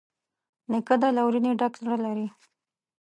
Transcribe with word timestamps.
نیکه 0.71 0.95
د 1.01 1.03
لورینې 1.17 1.51
ډک 1.59 1.73
زړه 1.81 1.95
لري. 2.05 2.27